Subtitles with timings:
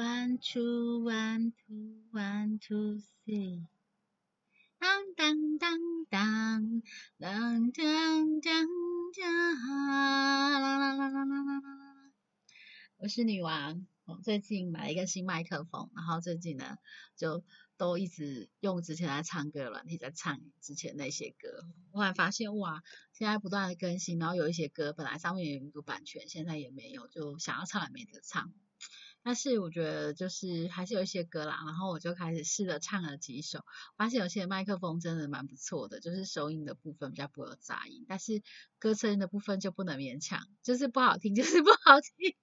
[0.00, 3.66] One two one two one two three，
[4.78, 6.82] 当当当当
[7.18, 8.66] 当当当当，
[9.20, 12.12] 啦啦啦啦啦啦啦啦！
[12.96, 16.78] 我是女王，我最近买了一个新麦克风，然后最近呢
[17.18, 17.44] 就
[17.76, 22.82] 都一直用之前在唱歌软体在唱之前那些歌，后来发现哇，
[23.12, 28.50] 现在不断的更新，然后有一些歌本来上面有一个版权，现在也没有，就想要唱也没得唱。
[29.22, 33.64] 但是我觉得就是还是有一些歌啦，然后我就开始试着唱了几首，
[33.96, 38.42] 发现有些麦克风真的蛮不错的，就是收音的部分比较不会有杂音，但是
[38.78, 42.34] 歌声的部分就不能勉强，就是不好听 就是不好听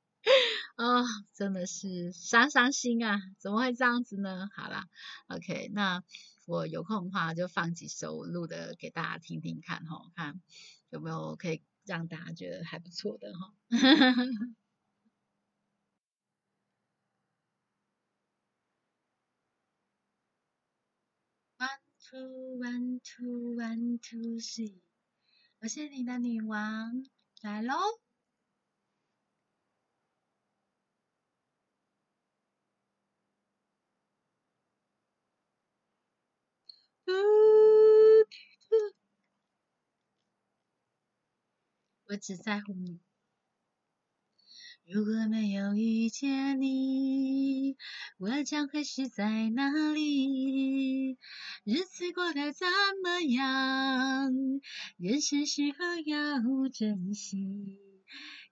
[0.75, 4.49] 啊，真的是伤伤心啊，怎么会这样子呢？
[4.55, 4.85] 好啦
[5.27, 6.03] ，OK，那
[6.45, 10.41] 我有空的话就放几首录的给大家听听看哈，看
[10.89, 13.53] 有没有可以让大家觉得还不错的哈。
[22.09, 24.79] Two one two one two three，
[25.59, 27.03] 我是你的女王，
[27.41, 27.75] 来喽！
[42.05, 43.06] 我只在乎你。
[44.89, 47.75] 如果没有遇见你，
[48.17, 51.17] 我将会是在哪里？
[51.65, 52.65] 日子过得怎
[53.03, 54.31] 么样？
[54.97, 57.81] 人生是否要珍惜。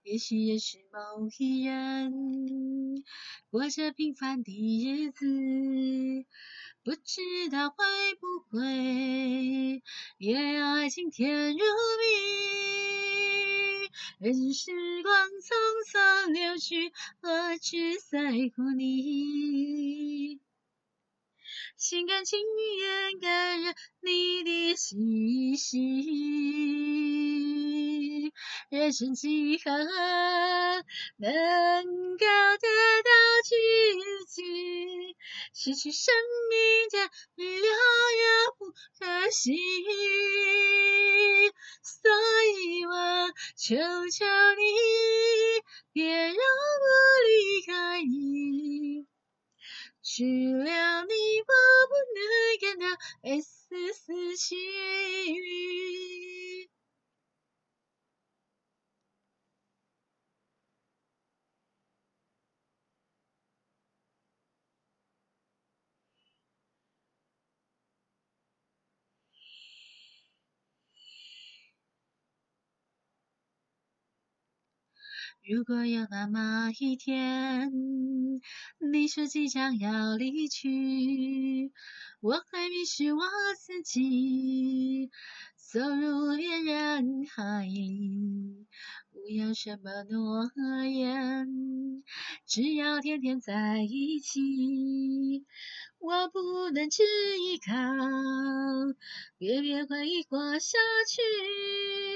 [0.02, 3.02] 也许也是某一人
[3.50, 5.24] 过着平凡的日子，
[6.84, 7.76] 不知道会
[8.20, 9.82] 不会
[10.18, 11.64] 也要爱情甜如蜜。
[14.18, 14.70] 任时
[15.02, 15.52] 光匆
[15.86, 16.92] 匆流去，
[17.22, 18.18] 我只在
[18.56, 20.40] 乎你。
[21.76, 22.40] 心甘情
[22.78, 25.78] 愿感染你的气息，
[28.70, 29.70] 人生几何
[31.18, 31.84] 能
[32.18, 32.66] 够得
[33.04, 33.10] 到
[33.44, 33.54] 知
[34.26, 34.42] 己？
[35.54, 36.12] 失去生
[36.50, 36.98] 命的
[37.36, 38.24] 力量也
[38.58, 39.56] 不可惜。
[41.82, 42.10] 所
[42.64, 42.90] 以我
[43.56, 44.24] 求求
[44.56, 44.64] 你，
[45.96, 46.36] 别让我
[47.26, 49.06] 离开你。
[50.02, 51.54] 去了你，吧
[75.48, 77.70] 如果有那么一天，
[78.92, 81.70] 你说即将要离去，
[82.20, 83.20] 我会迷失我
[83.56, 85.08] 自己，
[85.54, 88.66] 走入恋人海里。
[89.12, 90.50] 不要什么诺
[90.84, 92.02] 言，
[92.44, 95.46] 只要天天在一起。
[95.98, 97.04] 我不能只
[97.38, 97.72] 依靠
[99.38, 100.76] 别别回忆过下
[101.08, 102.15] 去。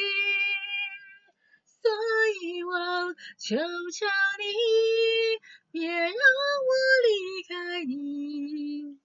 [3.37, 4.05] 求求
[4.39, 4.43] 你，
[5.71, 6.71] 别让我
[7.05, 8.99] 离开你。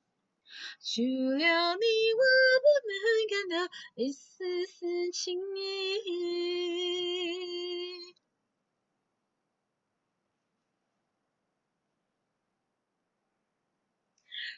[0.81, 1.85] 除了你，
[2.15, 2.23] 我
[2.63, 2.95] 不能
[3.31, 3.55] 感到
[3.97, 6.07] 一丝丝情意。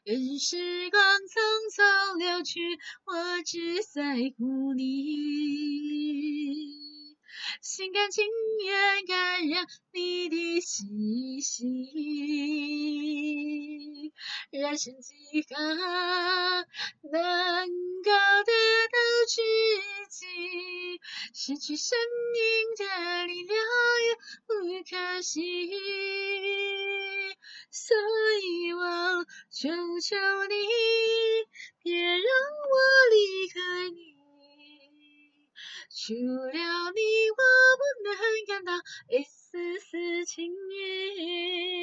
[0.04, 0.56] 任时
[0.90, 1.34] 光匆
[1.74, 2.60] 匆流去，
[3.04, 5.57] 我只在乎你。
[7.60, 8.24] 心甘情
[8.64, 11.64] 愿感染你的气息，
[14.50, 15.12] 人生几
[15.48, 15.56] 何
[17.10, 17.68] 能
[18.02, 18.10] 够
[18.46, 18.52] 得
[18.88, 19.42] 到知
[20.08, 20.26] 己？
[21.34, 21.98] 失去生
[22.32, 22.40] 命
[22.76, 23.56] 的力量
[24.06, 24.14] 也
[24.46, 24.48] 不
[24.88, 25.38] 可惜，
[27.70, 27.96] 所
[28.42, 29.68] 以我求
[30.00, 30.16] 求
[30.48, 30.54] 你，
[35.90, 37.00] 除了你，
[37.30, 37.40] 我
[37.76, 38.12] 不能
[38.46, 38.72] 感到
[39.08, 41.77] 一丝丝情意。